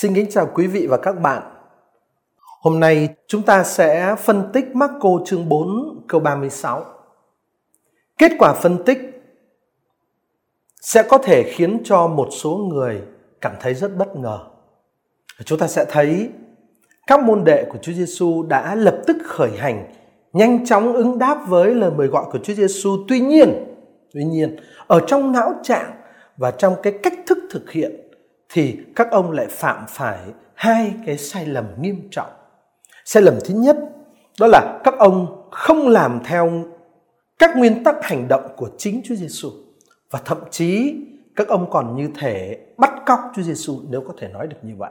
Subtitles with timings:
[0.00, 1.42] Xin kính chào quý vị và các bạn.
[2.60, 6.84] Hôm nay chúng ta sẽ phân tích Marco chương 4 câu 36.
[8.18, 8.98] Kết quả phân tích
[10.80, 13.02] sẽ có thể khiến cho một số người
[13.40, 14.38] cảm thấy rất bất ngờ.
[15.44, 16.30] Chúng ta sẽ thấy
[17.06, 19.92] các môn đệ của Chúa Giêsu đã lập tức khởi hành,
[20.32, 23.04] nhanh chóng ứng đáp với lời mời gọi của Chúa Giêsu.
[23.08, 23.64] Tuy nhiên,
[24.14, 24.56] tuy nhiên,
[24.86, 25.90] ở trong não trạng
[26.36, 28.07] và trong cái cách thức thực hiện
[28.52, 30.18] thì các ông lại phạm phải
[30.54, 32.30] hai cái sai lầm nghiêm trọng.
[33.04, 33.76] Sai lầm thứ nhất
[34.40, 36.64] đó là các ông không làm theo
[37.38, 39.50] các nguyên tắc hành động của chính Chúa Giêsu
[40.10, 40.96] và thậm chí
[41.36, 44.74] các ông còn như thể bắt cóc Chúa Giêsu nếu có thể nói được như
[44.78, 44.90] vậy.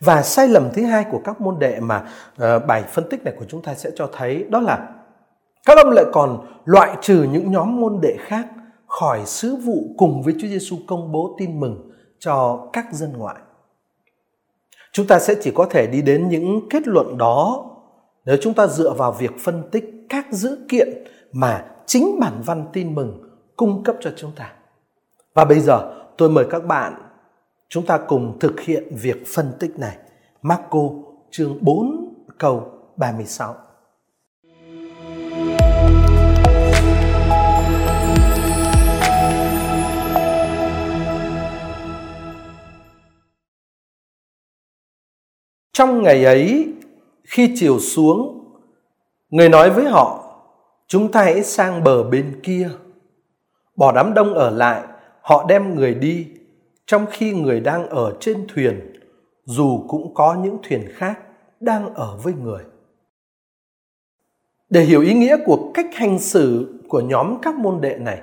[0.00, 2.08] Và sai lầm thứ hai của các môn đệ mà
[2.42, 4.88] uh, bài phân tích này của chúng ta sẽ cho thấy đó là
[5.66, 8.46] các ông lại còn loại trừ những nhóm môn đệ khác
[8.86, 11.89] khỏi sứ vụ cùng với Chúa Giêsu công bố tin mừng
[12.20, 13.36] cho các dân ngoại.
[14.92, 17.66] Chúng ta sẽ chỉ có thể đi đến những kết luận đó
[18.24, 20.88] nếu chúng ta dựa vào việc phân tích các dữ kiện
[21.32, 23.22] mà chính bản văn tin mừng
[23.56, 24.52] cung cấp cho chúng ta.
[25.34, 26.94] Và bây giờ, tôi mời các bạn
[27.68, 29.96] chúng ta cùng thực hiện việc phân tích này.
[30.42, 30.80] Marco
[31.30, 33.54] chương 4 câu 36.
[45.72, 46.72] Trong ngày ấy,
[47.24, 48.44] khi chiều xuống,
[49.30, 50.34] người nói với họ,
[50.86, 52.70] chúng ta hãy sang bờ bên kia.
[53.76, 54.82] Bỏ đám đông ở lại,
[55.22, 56.26] họ đem người đi,
[56.86, 58.92] trong khi người đang ở trên thuyền,
[59.44, 61.18] dù cũng có những thuyền khác
[61.60, 62.62] đang ở với người.
[64.70, 68.20] Để hiểu ý nghĩa của cách hành xử của nhóm các môn đệ này,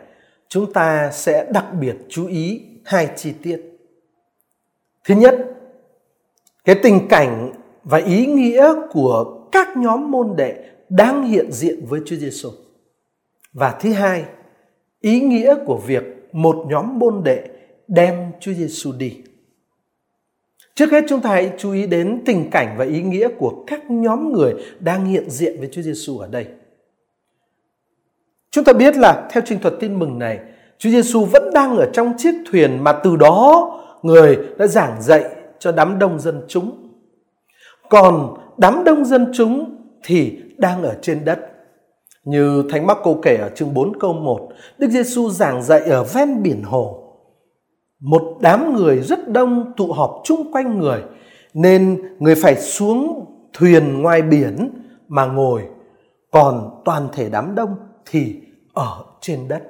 [0.50, 3.62] chúng ta sẽ đặc biệt chú ý hai chi tiết.
[5.04, 5.57] Thứ nhất,
[6.68, 7.52] cái tình cảnh
[7.84, 10.56] và ý nghĩa của các nhóm môn đệ
[10.90, 12.50] đang hiện diện với Chúa Giêsu.
[13.54, 14.26] Và thứ hai,
[15.02, 17.48] ý nghĩa của việc một nhóm môn đệ
[17.88, 19.18] đem Chúa Giêsu đi.
[20.76, 23.92] Trước hết chúng ta hãy chú ý đến tình cảnh và ý nghĩa của các
[23.92, 26.46] nhóm người đang hiện diện với Chúa Giêsu ở đây.
[28.52, 30.40] Chúng ta biết là theo trình thuật tin mừng này,
[30.78, 35.37] Chúa Giêsu vẫn đang ở trong chiếc thuyền mà từ đó người đã giảng dạy
[35.60, 36.94] cho đám đông dân chúng.
[37.90, 41.40] Còn đám đông dân chúng thì đang ở trên đất.
[42.24, 46.44] Như Thánh Marco kể ở chương 4 câu 1, Đức Giêsu giảng dạy ở ven
[46.44, 47.04] biển hồ.
[48.00, 51.04] Một đám người rất đông tụ họp chung quanh người,
[51.54, 54.70] nên người phải xuống thuyền ngoài biển
[55.08, 55.62] mà ngồi,
[56.32, 57.76] còn toàn thể đám đông
[58.06, 58.42] thì
[58.74, 59.64] ở trên đất.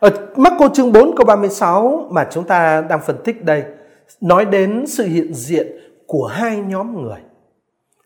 [0.00, 3.64] Ở Marco chương 4 câu 36 mà chúng ta đang phân tích đây,
[4.20, 5.66] nói đến sự hiện diện
[6.06, 7.20] của hai nhóm người.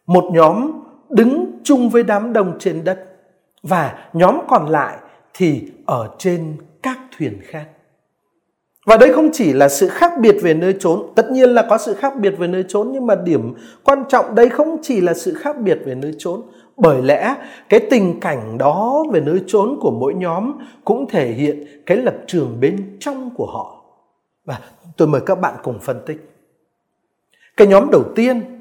[0.06, 0.72] Một nhóm
[1.10, 3.04] đứng chung với đám đông trên đất
[3.62, 4.97] và nhóm còn lại
[5.34, 7.64] thì ở trên các thuyền khác.
[8.86, 11.78] Và đây không chỉ là sự khác biệt về nơi trốn, tất nhiên là có
[11.78, 13.54] sự khác biệt về nơi trốn nhưng mà điểm
[13.84, 16.42] quan trọng đây không chỉ là sự khác biệt về nơi trốn,
[16.76, 17.34] bởi lẽ
[17.69, 20.53] cái tình cảnh đó về nơi trốn của mỗi nhóm
[20.84, 23.78] cũng thể hiện cái lập trường bên trong của họ.
[24.48, 24.59] Và
[24.97, 26.34] tôi mời các bạn cùng phân tích.
[27.56, 28.60] Cái nhóm đầu tiên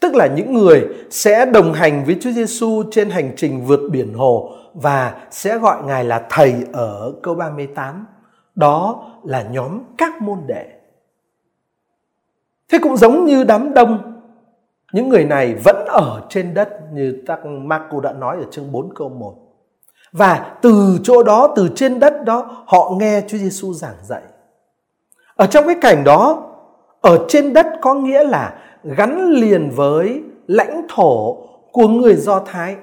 [0.00, 4.14] tức là những người sẽ đồng hành với Chúa Giêsu trên hành trình vượt biển
[4.14, 8.06] hồ và sẽ gọi Ngài là thầy ở câu 38.
[8.54, 10.66] Đó là nhóm các môn đệ.
[12.72, 14.20] Thế cũng giống như đám đông,
[14.92, 18.94] những người này vẫn ở trên đất như các Marco đã nói ở chương 4
[18.94, 19.34] câu 1.
[20.12, 24.22] Và từ chỗ đó, từ trên đất đó, họ nghe Chúa Giêsu giảng dạy.
[25.36, 26.50] Ở trong cái cảnh đó,
[27.00, 31.36] ở trên đất có nghĩa là gắn liền với lãnh thổ
[31.72, 32.76] của người Do Thái.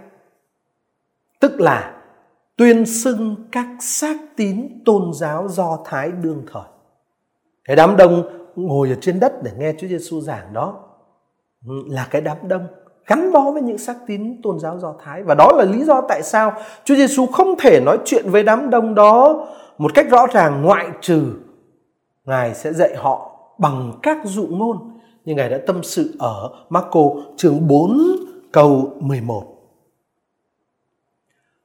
[1.39, 1.93] Tức là
[2.57, 6.63] tuyên xưng các xác tín tôn giáo Do Thái đương thời.
[7.65, 8.23] Cái đám đông
[8.55, 10.79] ngồi ở trên đất để nghe Chúa Giêsu giảng đó
[11.67, 12.67] ừ, là cái đám đông
[13.07, 16.01] gắn bó với những xác tín tôn giáo Do Thái và đó là lý do
[16.01, 19.47] tại sao Chúa Giêsu không thể nói chuyện với đám đông đó
[19.77, 21.33] một cách rõ ràng ngoại trừ
[22.25, 24.77] Ngài sẽ dạy họ bằng các dụ ngôn
[25.25, 27.01] như Ngài đã tâm sự ở Marco
[27.37, 27.97] chương 4
[28.51, 29.43] câu 11.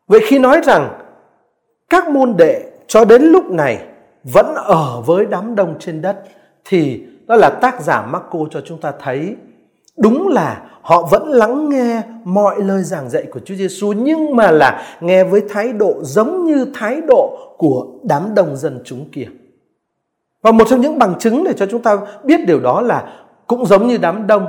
[0.06, 1.00] Vậy khi nói rằng
[1.90, 3.86] các môn đệ cho đến lúc này
[4.24, 6.22] vẫn ở với đám đông trên đất
[6.64, 9.36] thì đó là tác giả Marco cho chúng ta thấy
[9.98, 14.50] đúng là họ vẫn lắng nghe mọi lời giảng dạy của Chúa Giêsu nhưng mà
[14.50, 19.26] là nghe với thái độ giống như thái độ của đám đông dân chúng kia.
[20.46, 23.12] Và một trong những bằng chứng để cho chúng ta biết điều đó là
[23.46, 24.46] cũng giống như đám đông,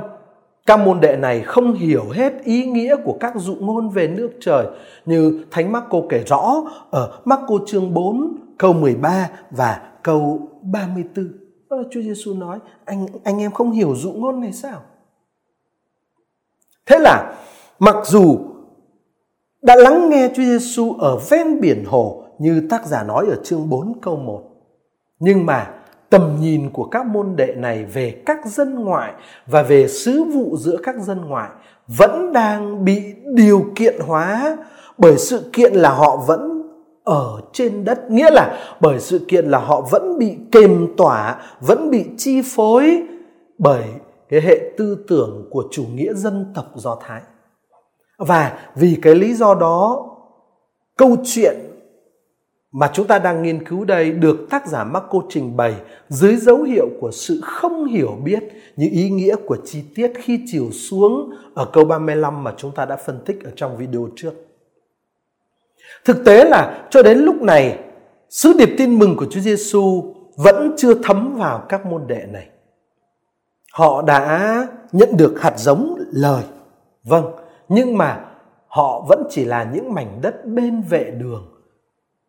[0.66, 4.30] các môn đệ này không hiểu hết ý nghĩa của các dụ ngôn về nước
[4.40, 4.66] trời
[5.06, 6.54] như Thánh Marco kể rõ
[6.90, 11.32] ở Marco chương 4 câu 13 và câu 34.
[11.70, 14.80] Đó là Chúa Giêsu nói, anh anh em không hiểu dụ ngôn này sao?
[16.86, 17.34] Thế là
[17.78, 18.38] mặc dù
[19.62, 23.70] đã lắng nghe Chúa Giêsu ở ven biển hồ như tác giả nói ở chương
[23.70, 24.42] 4 câu 1.
[25.18, 25.74] Nhưng mà
[26.10, 29.12] tầm nhìn của các môn đệ này về các dân ngoại
[29.46, 31.50] và về sứ vụ giữa các dân ngoại
[31.86, 33.02] vẫn đang bị
[33.34, 34.56] điều kiện hóa
[34.98, 36.62] bởi sự kiện là họ vẫn
[37.04, 38.10] ở trên đất.
[38.10, 43.02] Nghĩa là bởi sự kiện là họ vẫn bị kềm tỏa, vẫn bị chi phối
[43.58, 43.84] bởi
[44.28, 47.22] cái hệ tư tưởng của chủ nghĩa dân tộc do thái.
[48.18, 50.06] Và vì cái lý do đó,
[50.96, 51.56] câu chuyện
[52.72, 55.74] mà chúng ta đang nghiên cứu đây được tác giả Marco trình bày
[56.08, 58.42] dưới dấu hiệu của sự không hiểu biết
[58.76, 62.84] những ý nghĩa của chi tiết khi chiều xuống ở câu 35 mà chúng ta
[62.84, 64.32] đã phân tích ở trong video trước.
[66.04, 67.78] Thực tế là cho đến lúc này,
[68.30, 72.48] sứ điệp tin mừng của Chúa Giêsu vẫn chưa thấm vào các môn đệ này.
[73.72, 76.42] Họ đã nhận được hạt giống lời.
[77.04, 77.24] Vâng,
[77.68, 78.24] nhưng mà
[78.66, 81.57] họ vẫn chỉ là những mảnh đất bên vệ đường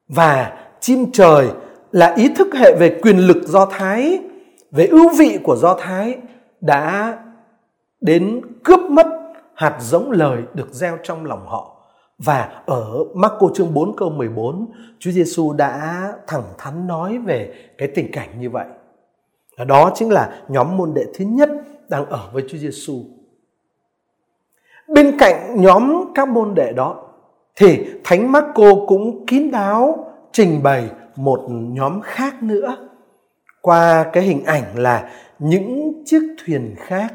[0.09, 1.49] và chim trời
[1.91, 4.19] là ý thức hệ về quyền lực do thái,
[4.71, 6.17] về ưu vị của do thái
[6.61, 7.17] đã
[8.01, 9.07] đến cướp mất
[9.55, 11.75] hạt giống lời được gieo trong lòng họ.
[12.17, 17.87] Và ở Marco chương 4 câu 14 Chúa Giêsu đã thẳng thắn nói về cái
[17.95, 18.65] tình cảnh như vậy.
[19.67, 21.49] Đó chính là nhóm môn đệ thứ nhất
[21.89, 23.03] đang ở với Chúa Giêsu
[24.89, 27.08] bên cạnh nhóm các môn đệ đó
[27.55, 32.89] thì Thánh Marco cũng kín đáo trình bày một nhóm khác nữa
[33.61, 35.09] qua cái hình ảnh là
[35.39, 37.13] những chiếc thuyền khác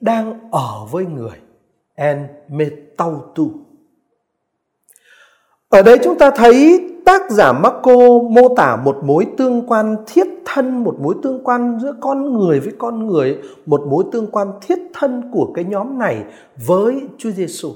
[0.00, 1.38] đang ở với người
[1.94, 3.50] en metautu
[5.68, 7.96] ở đây chúng ta thấy tác giả Marco
[8.30, 12.60] mô tả một mối tương quan thiết thân, một mối tương quan giữa con người
[12.60, 16.24] với con người, một mối tương quan thiết thân của cái nhóm này
[16.66, 17.68] với Chúa Giêsu.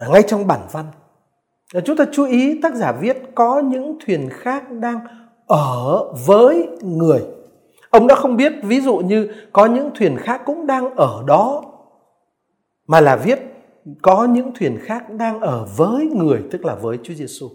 [0.00, 0.84] Ngay trong bản văn
[1.84, 5.00] chúng ta chú ý tác giả viết có những thuyền khác đang
[5.46, 7.20] ở với người
[7.90, 11.64] ông đã không biết ví dụ như có những thuyền khác cũng đang ở đó
[12.86, 13.38] mà là viết
[14.02, 17.48] có những thuyền khác đang ở với người tức là với Chúa Giêsu.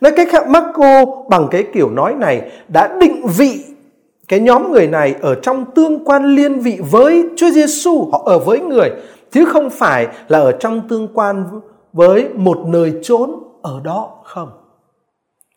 [0.00, 3.64] Nói cách khác Marco bằng cái kiểu nói này đã định vị
[4.28, 8.38] cái nhóm người này ở trong tương quan liên vị với Chúa Giêsu, họ ở
[8.38, 8.90] với người
[9.30, 11.44] chứ không phải là ở trong tương quan
[11.92, 13.30] với một nơi trốn
[13.62, 14.50] ở đó không?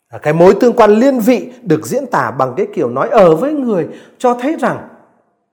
[0.08, 3.36] À, cái mối tương quan liên vị được diễn tả bằng cái kiểu nói ở
[3.36, 3.88] với người
[4.18, 4.88] cho thấy rằng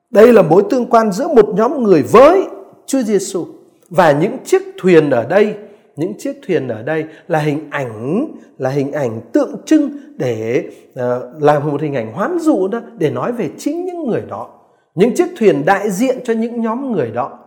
[0.10, 2.48] đây là mối tương quan giữa một nhóm người với
[2.86, 3.46] Chúa Giêsu.
[3.90, 5.56] Và những chiếc thuyền ở đây
[5.96, 8.28] những chiếc thuyền ở đây là hình ảnh
[8.58, 10.64] là hình ảnh tượng trưng để
[10.96, 14.24] ờ, uh, làm một hình ảnh hoán dụ đó để nói về chính những người
[14.30, 14.50] đó.
[14.96, 17.40] Những chiếc thuyền đại diện cho những nhóm người đó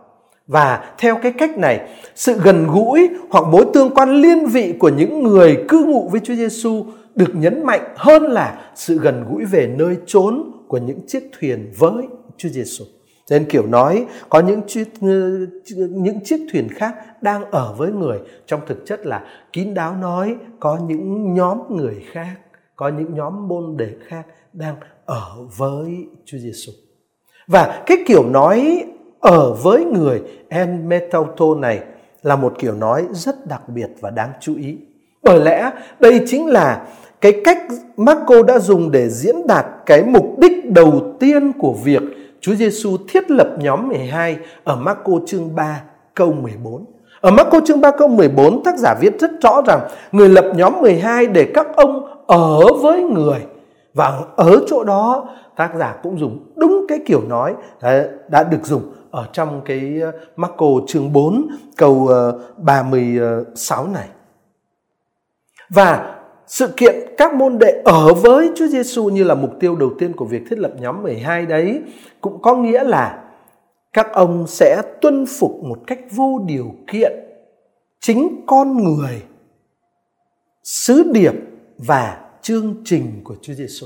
[0.47, 4.89] và theo cái cách này, sự gần gũi hoặc mối tương quan liên vị của
[4.89, 9.45] những người cư ngụ với Chúa Giêsu được nhấn mạnh hơn là sự gần gũi
[9.45, 12.07] về nơi trốn của những chiếc thuyền với
[12.37, 12.85] Chúa Giêsu.
[13.29, 15.45] Nên kiểu nói có những chiếc, ờ,
[15.89, 19.23] những chiếc thuyền khác đang ở với người trong thực chất là
[19.53, 22.35] kín đáo nói có những nhóm người khác,
[22.75, 24.23] có những nhóm môn đệ khác
[24.53, 24.75] đang
[25.05, 26.71] ở với Chúa Giêsu.
[27.47, 28.85] Và cái kiểu nói
[29.25, 31.79] ở với người en metauto này
[32.23, 34.77] là một kiểu nói rất đặc biệt và đáng chú ý.
[35.23, 36.87] Bởi lẽ đây chính là
[37.21, 37.57] cái cách
[37.97, 42.01] Marco đã dùng để diễn đạt cái mục đích đầu tiên của việc
[42.41, 45.81] Chúa Giêsu thiết lập nhóm 12 ở Marco chương 3
[46.13, 46.85] câu 14.
[47.21, 49.79] Ở Marco chương 3 câu 14 tác giả viết rất rõ rằng
[50.11, 53.39] người lập nhóm 12 để các ông ở với người
[53.93, 57.53] và ở chỗ đó, tác giả cũng dùng đúng cái kiểu nói
[58.29, 58.81] đã được dùng
[59.15, 64.07] ở trong cái ờ, Marco chương 4 câu ờ, 36 ờ, này.
[65.69, 69.91] Và sự kiện các môn đệ ở với Chúa Giêsu như là mục tiêu đầu
[69.99, 71.81] tiên của việc thiết lập nhóm 12 đấy
[72.21, 73.23] cũng có nghĩa là
[73.93, 77.11] các ông sẽ tuân phục một cách vô điều kiện
[77.99, 79.23] chính con người,
[80.63, 81.33] sứ điệp
[81.77, 83.85] và chương trình của Chúa Giêsu.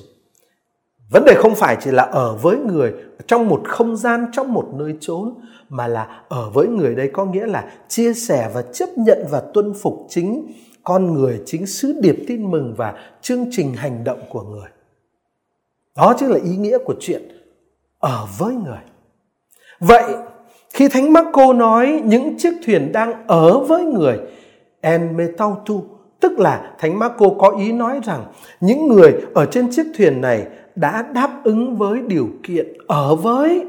[1.10, 2.94] Vấn đề không phải chỉ là ở với người
[3.28, 5.34] trong một không gian, trong một nơi trốn
[5.70, 9.42] mà là ở với người đây có nghĩa là chia sẻ và chấp nhận và
[9.54, 10.52] tuân phục chính
[10.84, 14.70] con người, chính sứ điệp tin mừng và chương trình hành động của người.
[15.98, 17.22] Đó chính là ý nghĩa của chuyện
[18.00, 18.80] ở với người.
[19.80, 20.14] Vậy
[20.74, 24.18] khi Thánh Marco nói những chiếc thuyền đang ở với người
[24.82, 25.84] en metautu
[26.20, 28.26] tức là Thánh Marco có ý nói rằng
[28.60, 30.48] những người ở trên chiếc thuyền này
[30.80, 33.66] đã đáp ứng với điều kiện ở với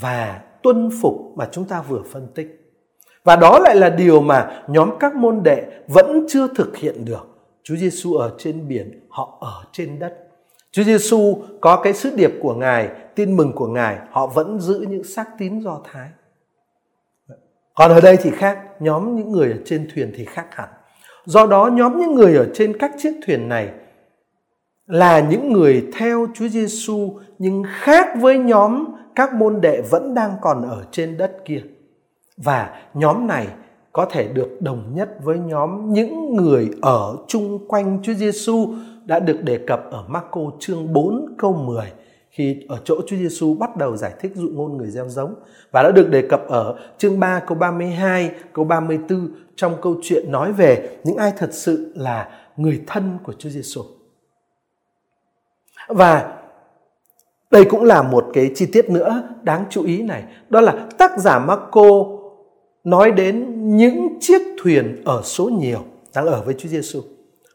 [0.00, 2.62] và tuân phục mà chúng ta vừa phân tích.
[3.24, 7.28] Và đó lại là điều mà nhóm các môn đệ vẫn chưa thực hiện được.
[7.62, 10.14] Chúa Giêsu ở trên biển, họ ở trên đất.
[10.70, 14.86] Chúa Giêsu có cái sứ điệp của Ngài, tin mừng của Ngài, họ vẫn giữ
[14.88, 16.08] những xác tín Do Thái.
[17.74, 20.68] Còn ở đây thì khác, nhóm những người ở trên thuyền thì khác hẳn.
[21.24, 23.70] Do đó nhóm những người ở trên các chiếc thuyền này
[24.86, 30.32] là những người theo Chúa Giêsu nhưng khác với nhóm các môn đệ vẫn đang
[30.40, 31.62] còn ở trên đất kia.
[32.36, 33.46] Và nhóm này
[33.92, 38.74] có thể được đồng nhất với nhóm những người ở chung quanh Chúa Giêsu
[39.04, 41.84] đã được đề cập ở Marco chương 4 câu 10
[42.30, 45.34] khi ở chỗ Chúa Giêsu bắt đầu giải thích dụ ngôn người gieo giống
[45.70, 50.32] và đã được đề cập ở chương 3 câu 32, câu 34 trong câu chuyện
[50.32, 53.82] nói về những ai thật sự là người thân của Chúa Giêsu.
[55.88, 56.32] Và
[57.50, 61.18] đây cũng là một cái chi tiết nữa đáng chú ý này, đó là tác
[61.18, 62.04] giả Marco
[62.84, 65.78] nói đến những chiếc thuyền ở số nhiều
[66.14, 67.02] đang ở với Chúa Giêsu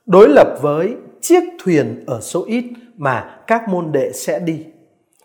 [0.06, 2.66] đối lập với chiếc thuyền ở số ít
[2.98, 4.66] mà các môn đệ sẽ đi.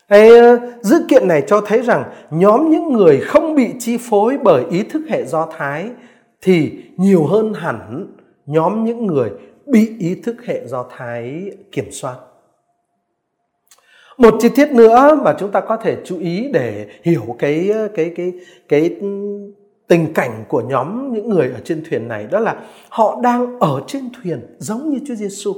[0.08, 4.38] Ê, ờ, dữ kiện này cho thấy rằng nhóm những người không bị chi phối
[4.44, 5.90] bởi ý thức hệ do Thái
[6.42, 8.06] thì nhiều hơn hẳn
[8.46, 9.30] nhóm những người
[9.66, 12.16] bị ý thức hệ do Thái kiểm soát.
[14.18, 18.12] Một chi tiết nữa mà chúng ta có thể chú ý để hiểu cái cái
[18.16, 18.32] cái
[18.68, 18.90] cái
[19.88, 22.56] tình cảnh của nhóm những người ở trên thuyền này đó là
[22.88, 25.54] họ đang ở trên thuyền giống như Chúa Giêsu.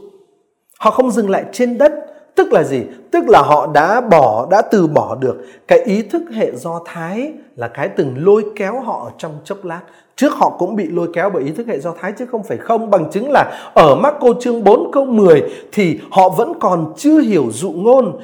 [0.79, 1.93] Họ không dừng lại trên đất,
[2.35, 2.83] tức là gì?
[3.11, 5.37] Tức là họ đã bỏ đã từ bỏ được
[5.69, 9.81] cái ý thức hệ do thái là cái từng lôi kéo họ trong chốc lát.
[10.17, 12.59] Trước họ cũng bị lôi kéo bởi ý thức hệ do thái chứ không phải
[12.59, 17.21] không bằng chứng là ở Marco chương 4 câu 10 thì họ vẫn còn chưa
[17.21, 18.19] hiểu dụ ngôn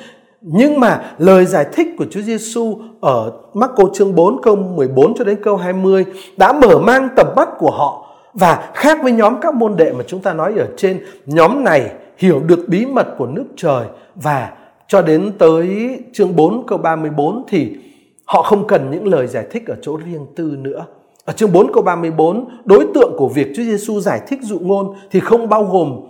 [0.46, 5.24] nhưng mà lời giải thích của Chúa Giêsu ở Marco chương 4 câu 14 cho
[5.24, 6.04] đến câu 20
[6.36, 10.04] đã mở mang tầm mắt của họ và khác với nhóm các môn đệ mà
[10.06, 14.52] chúng ta nói ở trên, nhóm này hiểu được bí mật của nước trời và
[14.88, 17.76] cho đến tới chương 4 câu 34 thì
[18.24, 20.86] họ không cần những lời giải thích ở chỗ riêng tư nữa.
[21.24, 24.94] Ở chương 4 câu 34, đối tượng của việc Chúa Giêsu giải thích dụ ngôn
[25.10, 26.00] thì không bao gồm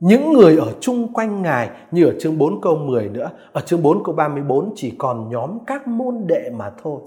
[0.00, 3.30] những người ở chung quanh Ngài, như ở chương 4 câu 10 nữa.
[3.52, 7.00] Ở chương 4 câu 34 chỉ còn nhóm các môn đệ mà thôi.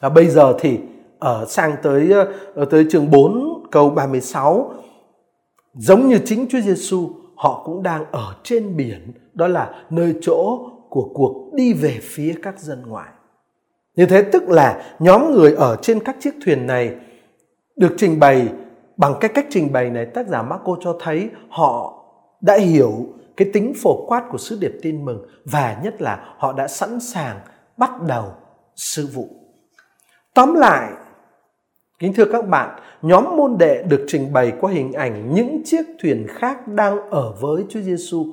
[0.00, 0.78] Và bây giờ thì
[1.18, 2.12] ở sang tới
[2.54, 4.70] ở tới chương 4 câu 36
[5.74, 10.58] giống như chính Chúa Giêsu họ cũng đang ở trên biển, đó là nơi chỗ
[10.88, 13.08] của cuộc đi về phía các dân ngoại.
[13.96, 16.94] Như thế tức là nhóm người ở trên các chiếc thuyền này
[17.76, 18.48] được trình bày
[18.96, 21.97] bằng cái cách trình bày này, tác giả Marco cho thấy họ
[22.40, 26.52] đã hiểu cái tính phổ quát của sứ điệp tin mừng và nhất là họ
[26.52, 27.40] đã sẵn sàng
[27.76, 28.32] bắt đầu
[28.76, 29.28] sư vụ.
[30.34, 30.92] Tóm lại,
[31.98, 35.82] kính thưa các bạn, nhóm môn đệ được trình bày qua hình ảnh những chiếc
[36.02, 38.26] thuyền khác đang ở với Chúa Giêsu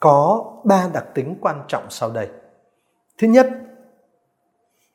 [0.00, 2.28] có ba đặc tính quan trọng sau đây.
[3.18, 3.48] Thứ nhất,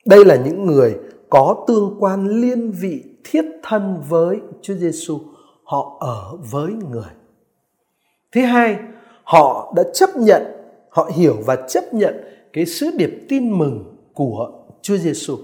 [0.06, 5.20] đây là những người có tương quan liên vị thiết thân với Chúa Giêsu,
[5.64, 7.23] họ ở với người.
[8.34, 8.80] Thứ hai,
[9.24, 10.44] họ đã chấp nhận,
[10.90, 12.24] họ hiểu và chấp nhận
[12.54, 15.38] cái sứ điệp tin mừng của Chúa Giêsu.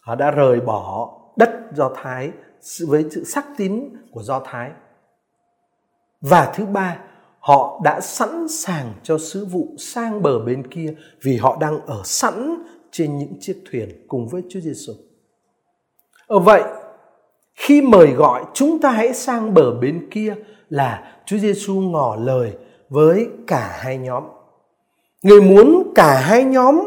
[0.00, 2.30] Họ đã rời bỏ đất Do Thái
[2.88, 4.70] với sự sắc tín của Do Thái.
[6.20, 6.98] Và thứ ba,
[7.40, 12.00] họ đã sẵn sàng cho sứ vụ sang bờ bên kia vì họ đang ở
[12.04, 14.92] sẵn trên những chiếc thuyền cùng với Chúa Giêsu.
[16.26, 16.62] Ở vậy,
[17.54, 20.34] khi mời gọi chúng ta hãy sang bờ bên kia
[20.68, 22.52] là Chúa Giêsu ngỏ lời
[22.88, 24.24] với cả hai nhóm.
[25.22, 26.80] Người muốn cả hai nhóm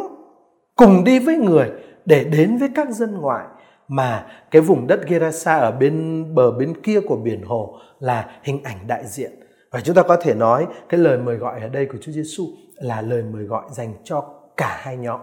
[0.76, 1.72] cùng đi với người
[2.06, 3.46] để đến với các dân ngoại
[3.88, 8.64] mà cái vùng đất Gerasa ở bên bờ bên kia của biển hồ là hình
[8.64, 9.32] ảnh đại diện.
[9.72, 12.44] Và chúng ta có thể nói cái lời mời gọi ở đây của Chúa Giêsu
[12.76, 14.24] là lời mời gọi dành cho
[14.58, 15.20] cả hai nhóm.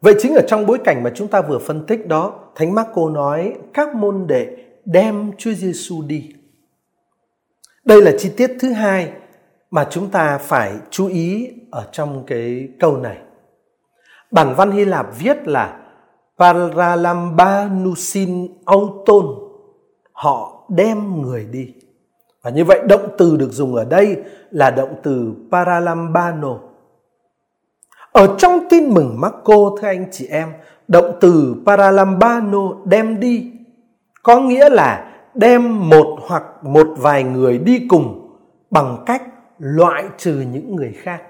[0.00, 3.10] Vậy chính ở trong bối cảnh mà chúng ta vừa phân tích đó, Thánh Marco
[3.10, 6.32] nói các môn đệ đem Chúa Giêsu đi.
[7.88, 9.12] Đây là chi tiết thứ hai
[9.70, 13.18] mà chúng ta phải chú ý ở trong cái câu này.
[14.30, 15.80] Bản văn Hy Lạp viết là
[16.38, 19.26] Paralambanusin auton
[20.12, 21.74] họ đem người đi.
[22.42, 24.16] Và như vậy động từ được dùng ở đây
[24.50, 26.58] là động từ paralambano.
[28.12, 30.52] Ở trong tin mừng Marco thưa anh chị em,
[30.88, 33.52] động từ paralambano đem đi
[34.22, 35.04] có nghĩa là
[35.34, 38.36] đem một hoặc một vài người đi cùng
[38.70, 39.22] bằng cách
[39.58, 41.22] loại trừ những người khác.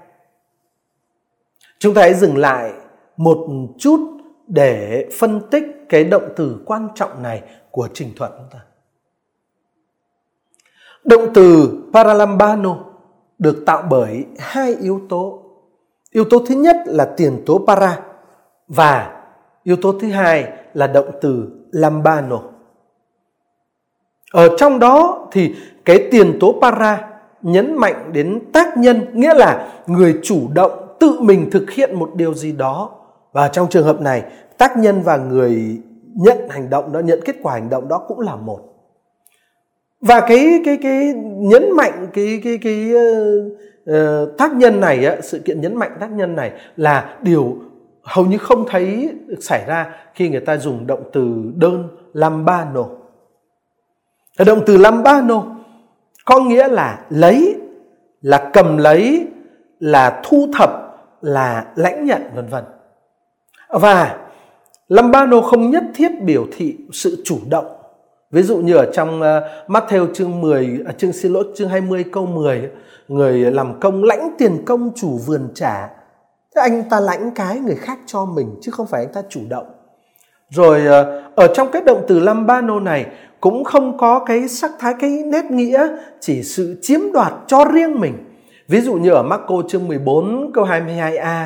[1.79, 2.73] Chúng ta hãy dừng lại
[3.17, 3.47] một
[3.79, 4.01] chút
[4.47, 8.59] để phân tích cái động từ quan trọng này của trình thuật chúng ta.
[11.05, 12.77] Động từ paralambano
[13.39, 15.43] được tạo bởi hai yếu tố.
[16.11, 18.01] Yếu tố thứ nhất là tiền tố para
[18.69, 19.23] và
[19.63, 22.41] yếu tố thứ hai là động từ lambano.
[24.33, 25.55] Ở trong đó thì
[25.85, 27.11] cái tiền tố para
[27.43, 32.11] nhấn mạnh đến tác nhân, nghĩa là người chủ động tự mình thực hiện một
[32.15, 32.91] điều gì đó.
[33.33, 34.23] Và trong trường hợp này,
[34.59, 35.79] tác nhân và người
[36.15, 38.61] nhận hành động đó, nhận kết quả hành động đó cũng là một.
[40.01, 42.93] Và cái cái cái nhấn mạnh cái cái cái
[43.91, 47.57] uh, tác nhân này á, sự kiện nhấn mạnh tác nhân này là điều
[48.03, 51.89] hầu như không thấy xảy ra khi người ta dùng động từ đơn
[54.39, 55.45] là Động từ lambano
[56.25, 57.57] có nghĩa là lấy,
[58.21, 59.27] là cầm lấy,
[59.81, 60.71] là thu thập,
[61.21, 62.65] là lãnh nhận vân vân.
[63.69, 64.17] Và
[64.89, 67.67] lambano không nhất thiết biểu thị sự chủ động.
[68.31, 72.05] Ví dụ như ở trong ờ, Matthew chương 10, à, chương xin lỗi chương 20
[72.13, 72.71] câu 10,
[73.09, 75.89] người làm công lãnh tiền công chủ vườn trả.
[76.55, 79.41] Thế anh ta lãnh cái người khác cho mình chứ không phải anh ta chủ
[79.49, 79.67] động.
[80.51, 83.07] Rồi ờ, ở trong cái động từ lambano này
[83.41, 85.89] cũng không có cái sắc thái cái nét nghĩa
[86.21, 88.15] chỉ sự chiếm đoạt cho riêng mình.
[88.69, 91.45] Ví dụ như ở Marco chương 14 câu 22a,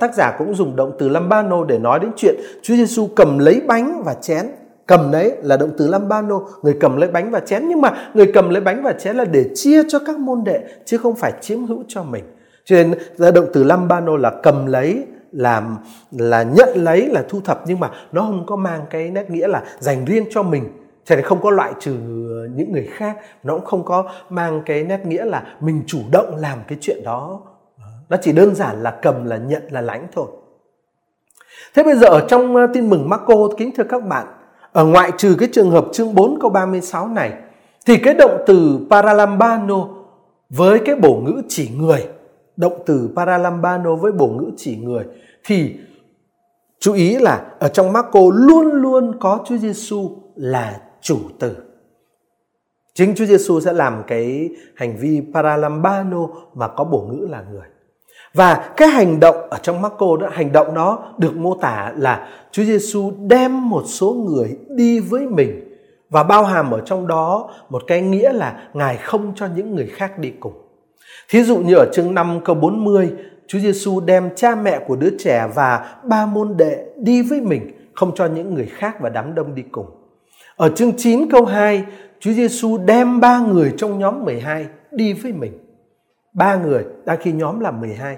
[0.00, 3.60] tác giả cũng dùng động từ lambano để nói đến chuyện Chúa Giêsu cầm lấy
[3.66, 4.46] bánh và chén.
[4.86, 8.30] Cầm đấy là động từ lambano, người cầm lấy bánh và chén nhưng mà người
[8.34, 11.32] cầm lấy bánh và chén là để chia cho các môn đệ chứ không phải
[11.40, 12.24] chiếm hữu cho mình.
[12.64, 15.76] Cho nên ra động từ lambano là cầm lấy làm
[16.10, 19.48] là nhận lấy là thu thập nhưng mà nó không có mang cái nét nghĩa
[19.48, 20.64] là dành riêng cho mình
[21.04, 21.92] cho nên không có loại trừ
[22.54, 26.36] những người khác, nó cũng không có mang cái nét nghĩa là mình chủ động
[26.36, 27.40] làm cái chuyện đó.
[28.08, 30.26] Nó chỉ đơn giản là cầm, là nhận, là lãnh thôi.
[31.74, 34.26] Thế bây giờ ở trong ờ, tin mừng Marco, kính thưa các bạn,
[34.72, 37.32] ở ngoại trừ cái trường hợp chương 4 câu 36 này,
[37.86, 39.88] thì cái động từ paralambano
[40.50, 42.06] với cái bổ ngữ chỉ người,
[42.56, 45.04] động từ paralambano với bổ ngữ chỉ người,
[45.44, 45.76] thì
[46.80, 51.56] chú ý là ở trong Marco luôn luôn có Chúa Giêsu là chủ tử.
[52.94, 57.66] Chính Chúa Giêsu sẽ làm cái hành vi paralambano mà có bổ ngữ là người.
[58.34, 62.28] Và cái hành động ở trong Marco đó, hành động đó được mô tả là
[62.50, 65.68] Chúa Giêsu đem một số người đi với mình
[66.10, 69.86] và bao hàm ở trong đó một cái nghĩa là Ngài không cho những người
[69.86, 70.52] khác đi cùng.
[71.28, 73.12] Thí dụ như ở chương 5 câu 40,
[73.46, 77.90] Chúa Giêsu đem cha mẹ của đứa trẻ và ba môn đệ đi với mình,
[77.94, 79.86] không cho những người khác và đám đông đi cùng.
[80.56, 81.84] Ở chương 9 câu 2,
[82.20, 85.52] Chúa Giêsu đem ba người trong nhóm 12 đi với mình.
[86.32, 88.16] Ba người, đang khi nhóm là 12.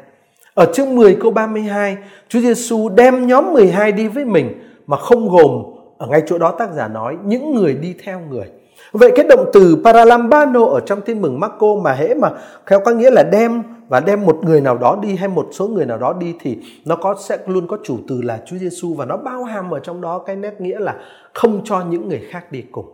[0.55, 1.97] Ở chương 10 câu 32,
[2.29, 4.53] Chúa Giêsu đem nhóm 12 đi với mình
[4.87, 5.63] mà không gồm
[5.99, 8.47] ở ngay chỗ đó tác giả nói những người đi theo người.
[8.93, 12.31] Vậy cái động từ paralambano ở trong tin mừng Marco mà hễ mà
[12.67, 15.69] theo có nghĩa là đem và đem một người nào đó đi hay một số
[15.69, 18.95] người nào đó đi thì nó có, sẽ luôn có chủ từ là Chúa Giêsu
[18.95, 20.95] và nó bao hàm ở trong đó cái nét nghĩa là
[21.35, 22.87] không cho những người khác đi cùng.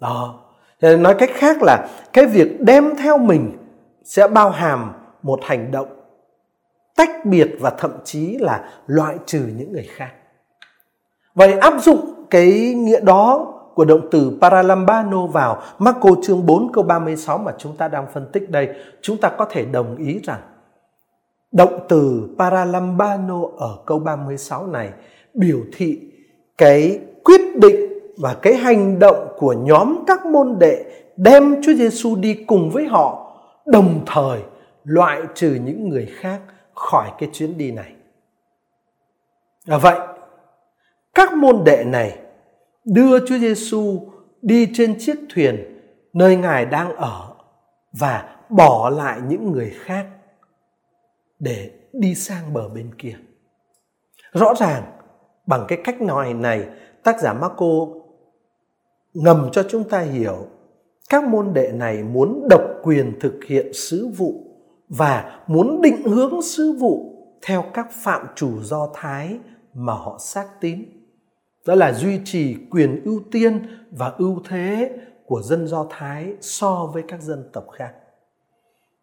[0.00, 0.40] Đó.
[0.80, 3.52] Nói cách khác là cái việc đem theo mình
[4.04, 5.88] sẽ bao hàm một hành động
[6.96, 10.10] tách biệt và thậm chí là loại trừ những người khác.
[11.34, 16.84] Vậy áp dụng cái nghĩa đó của động từ paralambano vào Marco chương 4 câu
[16.84, 18.68] 36 mà chúng ta đang phân tích đây,
[19.00, 20.40] chúng ta có thể đồng ý rằng
[21.52, 24.90] động từ paralambano ở câu 36 này
[25.34, 26.00] biểu thị
[26.58, 27.76] cái quyết định
[28.18, 30.84] và cái hành động của nhóm các môn đệ
[31.16, 33.36] đem Chúa Giêsu đi cùng với họ,
[33.66, 34.40] đồng thời
[34.84, 36.40] loại trừ những người khác
[36.74, 37.92] khỏi cái chuyến đi này.
[39.66, 39.98] Là vậy,
[41.14, 42.18] các môn đệ này
[42.86, 44.08] đưa Chúa Giêsu
[44.42, 45.80] đi trên chiếc thuyền
[46.12, 47.34] nơi Ngài đang ở
[47.92, 50.06] và bỏ lại những người khác
[51.38, 53.16] để đi sang bờ bên kia.
[54.32, 54.82] Rõ ràng
[55.46, 56.66] bằng cái cách nói này,
[57.02, 57.86] tác giả Marco
[59.14, 60.46] ngầm cho chúng ta hiểu
[61.08, 64.34] các môn đệ này muốn độc quyền thực hiện sứ vụ
[64.88, 69.38] và muốn định hướng sứ vụ theo các phạm chủ do thái
[69.74, 70.95] mà họ xác tín
[71.66, 74.90] đó là duy trì quyền ưu tiên và ưu thế
[75.26, 77.92] của dân Do Thái so với các dân tộc khác.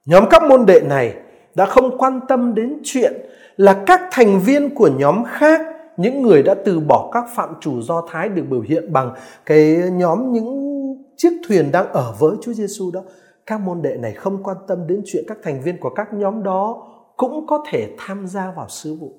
[0.06, 1.16] Nhóm các môn đệ này
[1.56, 3.14] đã không quan tâm đến chuyện
[3.58, 5.62] là các thành viên của nhóm khác,
[5.98, 9.76] những người đã từ bỏ các phạm chủ do thái được biểu hiện bằng cái
[9.92, 10.74] nhóm những
[11.18, 13.02] chiếc thuyền đang ở với Chúa Giêsu đó
[13.46, 16.44] các môn đệ này không quan tâm đến chuyện các thành viên của các nhóm
[16.44, 19.14] đó cũng có thể tham gia vào sứ vụ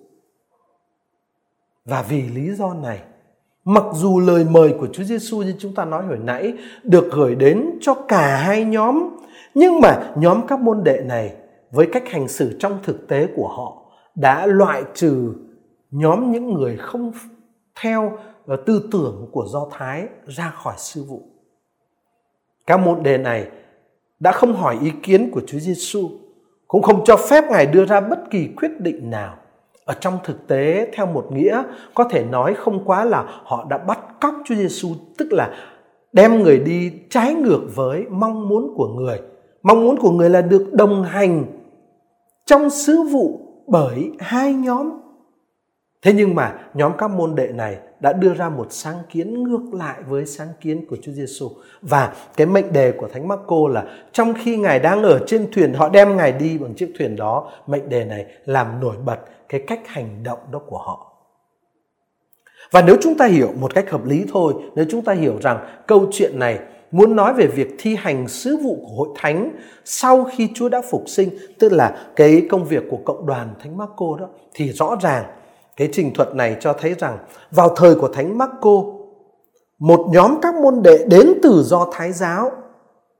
[1.84, 3.00] và vì lý do này
[3.64, 7.34] mặc dù lời mời của Chúa Giêsu như chúng ta nói hồi nãy được gửi
[7.34, 9.16] đến cho cả hai nhóm
[9.54, 11.34] nhưng mà nhóm các môn đệ này
[11.70, 13.82] với cách hành xử trong thực tế của họ
[14.14, 15.34] đã loại trừ
[15.90, 17.12] nhóm những người không
[17.82, 21.22] theo ờ, tư tưởng của Do Thái ra khỏi sư vụ.
[22.66, 23.48] Các môn đề này
[24.20, 26.10] đã không hỏi ý kiến của Chúa Giêsu,
[26.68, 29.36] cũng không cho phép Ngài đưa ra bất kỳ quyết định nào.
[29.84, 31.62] Ở trong thực tế theo một nghĩa
[31.94, 35.54] có thể nói không quá là họ đã bắt cóc Chúa Giêsu, tức là
[36.12, 39.20] đem người đi trái ngược với mong muốn của người.
[39.62, 41.44] Mong muốn của người là được đồng hành
[42.46, 44.90] trong sứ vụ bởi hai nhóm.
[46.02, 49.74] Thế nhưng mà nhóm các môn đệ này đã đưa ra một sáng kiến ngược
[49.74, 51.48] lại với sáng kiến của Chúa Giêsu
[51.82, 55.74] và cái mệnh đề của Thánh Marco là trong khi ngài đang ở trên thuyền
[55.74, 59.64] họ đem ngài đi bằng chiếc thuyền đó mệnh đề này làm nổi bật cái
[59.66, 61.10] cách hành động đó của họ.
[62.70, 65.66] Và nếu chúng ta hiểu một cách hợp lý thôi nếu chúng ta hiểu rằng
[65.86, 66.58] câu chuyện này
[66.90, 69.50] muốn nói về việc thi hành sứ vụ của hội thánh
[69.84, 73.76] sau khi Chúa đã phục sinh, tức là cái công việc của cộng đoàn Thánh
[73.76, 75.24] Marco đó thì rõ ràng
[75.76, 77.18] cái trình thuật này cho thấy rằng
[77.50, 78.82] vào thời của Thánh Marco
[79.78, 82.50] một nhóm các môn đệ đến từ do Thái giáo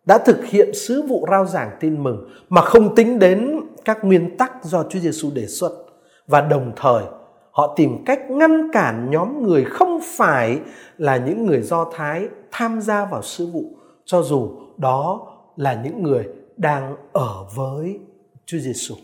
[0.07, 4.37] đã thực hiện sứ vụ rao giảng tin mừng mà không tính đến các nguyên
[4.37, 5.84] tắc do Chúa Giêsu đề xuất
[6.27, 7.03] và đồng thời
[7.51, 10.61] họ tìm cách ngăn cản nhóm người không phải
[10.99, 13.65] là những người Do Thái tham gia vào sứ vụ
[14.05, 18.01] cho dù đó là những người đang ở với
[18.47, 18.95] Chúa Giêsu.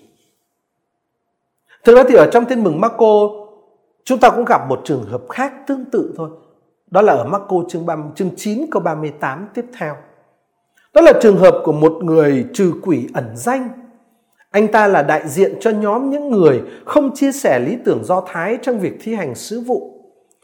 [1.85, 3.31] Thực ra thì ở trong tin mừng Marco
[4.05, 6.31] chúng ta cũng gặp một trường hợp khác tương tự thôi.
[6.91, 9.97] Đó là ở Marco chương 3, chương 9 câu 38 tiếp theo.
[10.95, 13.69] Đó là trường hợp của một người trừ quỷ ẩn danh.
[14.51, 18.23] Anh ta là đại diện cho nhóm những người không chia sẻ lý tưởng Do
[18.27, 19.97] Thái trong việc thi hành sứ vụ.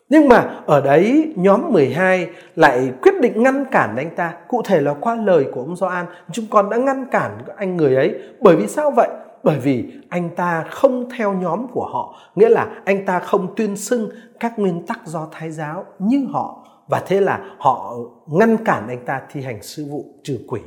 [0.08, 4.34] Nhưng mà ở đấy nhóm 12 lại quyết định ngăn cản anh ta.
[4.48, 7.96] Cụ thể là qua lời của ông Gioan, chúng con đã ngăn cản anh người
[7.96, 8.14] ấy.
[8.40, 9.08] Bởi vì sao vậy?
[9.42, 13.76] Bởi vì anh ta không theo nhóm của họ, nghĩa là anh ta không tuyên
[13.76, 18.88] xưng các nguyên tắc do Thái giáo như họ và thế là họ ngăn cản
[18.88, 20.60] anh ta thi hành sư vụ trừ quỷ.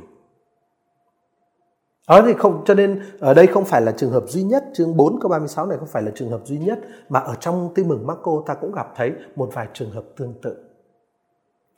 [2.09, 4.63] Ờ, Đó thì không cho nên ở đây không phải là trường hợp duy nhất,
[4.73, 7.71] chương 4 câu 36 này không phải là trường hợp duy nhất mà ở trong
[7.75, 10.55] tin mừng Marco ta cũng gặp thấy một vài trường hợp tương tự.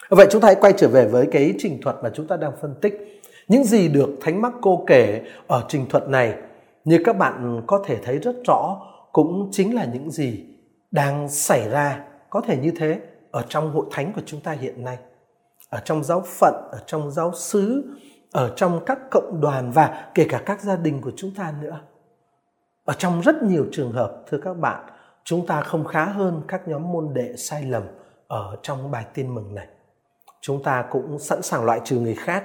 [0.09, 2.51] Vậy chúng ta hãy quay trở về với cái trình thuật mà chúng ta đang
[2.61, 3.21] phân tích.
[3.47, 6.35] Những gì được Thánh Marco kể ở trình thuật này
[6.85, 10.45] như các bạn có thể thấy rất rõ cũng chính là những gì
[10.91, 12.99] đang xảy ra có thể như thế
[13.31, 14.97] ở trong hội thánh của chúng ta hiện nay
[15.69, 17.83] ở trong giáo phận ở trong giáo xứ
[18.31, 21.79] ở trong các cộng đoàn và kể cả các gia đình của chúng ta nữa.
[22.85, 24.85] Ở trong rất nhiều trường hợp thưa các bạn
[25.23, 27.83] chúng ta không khá hơn các nhóm môn đệ sai lầm
[28.27, 29.67] ở trong bài tin mừng này.
[30.41, 32.43] Chúng ta cũng sẵn sàng loại trừ người khác.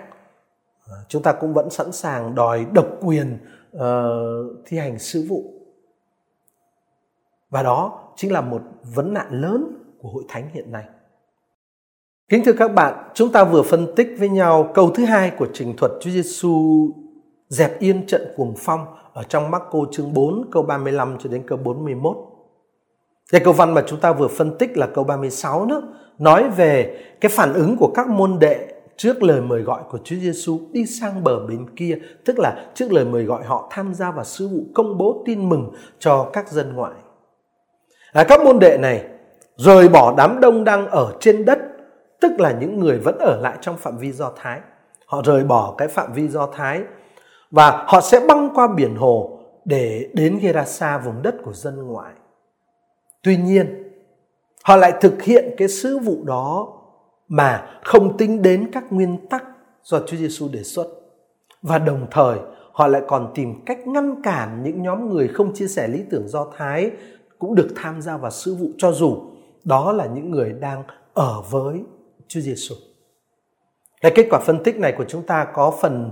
[0.87, 3.39] À, chúng ta cũng vẫn sẵn sàng đòi độc quyền
[3.77, 3.83] uh,
[4.67, 5.45] thi hành sứ vụ.
[7.51, 8.63] Và đó chính là một
[8.95, 10.85] vấn nạn lớn của hội thánh hiện nay.
[12.29, 15.47] Kính thưa các bạn, chúng ta vừa phân tích với nhau câu thứ hai của
[15.53, 16.89] trình thuật Chúa Giêsu
[17.49, 21.59] dẹp yên trận cuồng phong ở trong Marco chương 4 câu 35 cho đến câu
[21.59, 22.17] 41.
[23.33, 25.83] Cái câu văn mà chúng ta vừa phân tích là câu 36 nữa,
[26.19, 30.17] nói về cái phản ứng của các môn đệ trước lời mời gọi của Chúa
[30.17, 34.11] Giêsu đi sang bờ bên kia, tức là trước lời mời gọi họ tham gia
[34.11, 36.95] vào sứ vụ công bố tin mừng cho các dân ngoại.
[38.13, 39.05] À, các môn đệ này
[39.57, 41.59] rời bỏ đám đông đang ở trên đất
[42.21, 44.61] tức là những người vẫn ở lại trong phạm vi do thái.
[45.07, 46.83] Họ rời bỏ cái phạm vi do thái
[47.51, 52.13] và họ sẽ băng qua biển hồ để đến gerasa, vùng đất của dân ngoại.
[53.23, 53.93] Tuy nhiên,
[54.63, 56.69] họ lại thực hiện cái sứ vụ đó
[57.29, 59.45] mà không tính đến các nguyên tắc
[59.83, 60.87] do Chúa Giêsu đề xuất.
[61.63, 62.39] Và đồng thời,
[62.73, 66.29] họ lại còn tìm cách ngăn cản những nhóm người không chia sẻ lý tưởng
[66.29, 66.91] do thái
[67.39, 69.17] cũng được tham gia vào sứ vụ cho dù
[69.65, 70.83] đó là những người đang
[71.15, 71.85] ở với
[72.29, 72.75] Chúa Giêsu.
[74.01, 76.11] Cái kết quả phân tích này của chúng ta có phần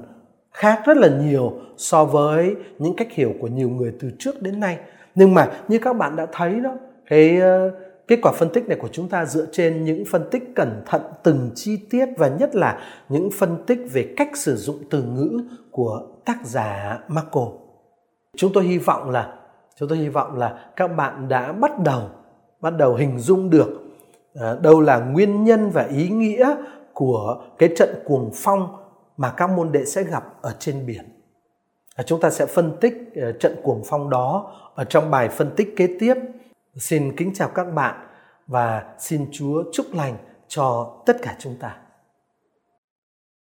[0.53, 4.61] khác rất là nhiều so với những cách hiểu của nhiều người từ trước đến
[4.61, 4.79] nay.
[5.15, 6.75] Nhưng mà như các bạn đã thấy đó,
[7.07, 7.71] cái ờ,
[8.09, 11.03] kết quả phân tích này của chúng ta dựa trên những phân tích cẩn thận
[11.23, 15.41] từng chi tiết và nhất là những phân tích về cách sử dụng từ ngữ
[15.71, 17.49] của tác giả Marco.
[18.37, 19.35] chúng tôi hy vọng là
[19.77, 22.09] chúng tôi hy vọng là các bạn đã bắt đầu
[22.61, 23.84] bắt đầu hình dung được
[24.35, 26.57] Ờ, đâu là nguyên nhân và ý nghĩa
[26.93, 28.77] của cái trận cuồng phong
[29.17, 31.05] mà các môn đệ sẽ gặp ở trên biển.
[31.97, 35.51] Ờ, chúng ta sẽ phân tích ờ, trận cuồng phong đó ở trong bài phân
[35.57, 36.15] tích kế tiếp.
[36.77, 38.07] Xin kính chào các bạn
[38.47, 40.17] và xin Chúa chúc lành
[40.49, 41.77] cho tất cả chúng ta.